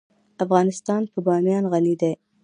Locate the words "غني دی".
1.71-2.13